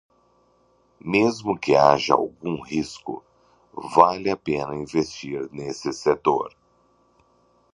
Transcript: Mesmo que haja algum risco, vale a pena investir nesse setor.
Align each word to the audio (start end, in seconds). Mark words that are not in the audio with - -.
Mesmo 0.99 1.55
que 1.55 1.75
haja 1.77 2.15
algum 2.15 2.59
risco, 2.63 3.23
vale 3.71 4.31
a 4.31 4.35
pena 4.35 4.75
investir 4.83 5.47
nesse 5.51 5.93
setor. 5.93 6.57